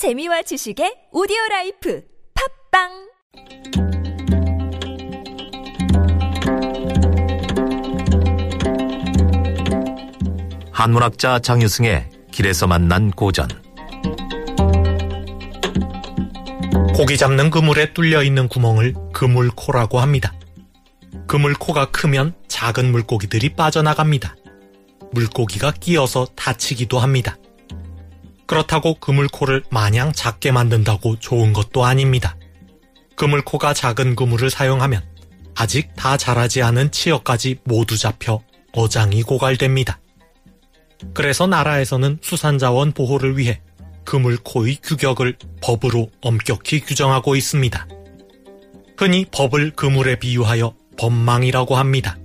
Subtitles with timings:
[0.00, 2.02] 재미와 지식의 오디오 라이프
[2.72, 2.88] 팟빵
[10.72, 13.46] 한문학자 장유승의 길에서 만난 고전
[16.96, 20.32] 고기 잡는 그물에 뚫려 있는 구멍을 그물코라고 합니다.
[21.26, 24.34] 그물코가 크면 작은 물고기들이 빠져나갑니다.
[25.12, 27.36] 물고기가 끼어서 다치기도 합니다.
[28.50, 32.36] 그렇다고 그물코를 마냥 작게 만든다고 좋은 것도 아닙니다.
[33.14, 35.04] 그물코가 작은 그물을 사용하면
[35.54, 38.40] 아직 다 자라지 않은 치어까지 모두 잡혀
[38.72, 40.00] 어장이 고갈됩니다.
[41.14, 43.60] 그래서 나라에서는 수산자원 보호를 위해
[44.04, 47.86] 그물코의 규격을 법으로 엄격히 규정하고 있습니다.
[48.96, 52.18] 흔히 법을 그물에 비유하여 법망이라고 합니다.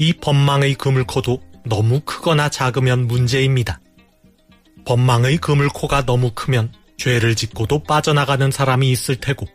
[0.00, 3.79] 이 법망의 그물코도 너무 크거나 작으면 문제입니다.
[4.90, 9.46] 법망의 그물코가 너무 크면 죄를 짓고도 빠져나가는 사람이 있을 테고,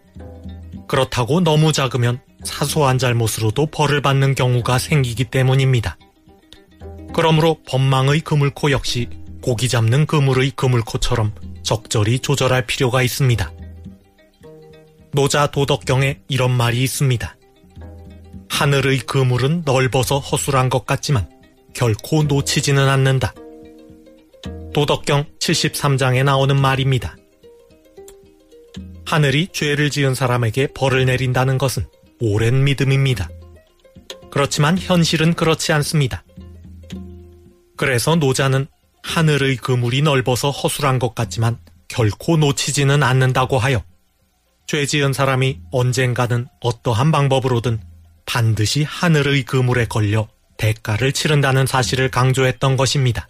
[0.88, 5.98] 그렇다고 너무 작으면 사소한 잘못으로도 벌을 받는 경우가 생기기 때문입니다.
[7.14, 9.10] 그러므로 법망의 그물코 역시
[9.42, 11.34] 고기 잡는 그물의 그물코처럼
[11.64, 13.52] 적절히 조절할 필요가 있습니다.
[15.12, 17.36] 노자 도덕경에 이런 말이 있습니다.
[18.48, 21.28] 하늘의 그물은 넓어서 허술한 것 같지만
[21.74, 23.34] 결코 놓치지는 않는다.
[24.76, 27.16] 도덕경 73장에 나오는 말입니다.
[29.06, 31.86] 하늘이 죄를 지은 사람에게 벌을 내린다는 것은
[32.20, 33.30] 오랜 믿음입니다.
[34.30, 36.26] 그렇지만 현실은 그렇지 않습니다.
[37.78, 38.68] 그래서 노자는
[39.02, 43.82] 하늘의 그물이 넓어서 허술한 것 같지만 결코 놓치지는 않는다고 하여
[44.68, 47.80] 죄 지은 사람이 언젠가는 어떠한 방법으로든
[48.26, 53.30] 반드시 하늘의 그물에 걸려 대가를 치른다는 사실을 강조했던 것입니다.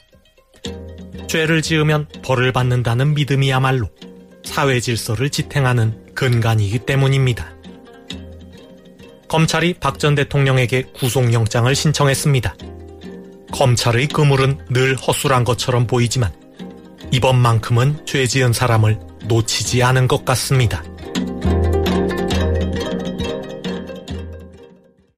[1.35, 3.89] 죄를 지으면 벌을 받는다는 믿음이야말로
[4.45, 7.51] 사회 질서를 지탱하는 근간이기 때문입니다.
[9.27, 12.55] 검찰이 박 전 대통령에게 구속영장을 신청했습니다.
[13.51, 16.31] 검찰의 그물은 늘 허술한 것처럼 보이지만
[17.11, 20.85] 이번만큼은 죄 지은 사람을 놓치지 않은 것 같습니다.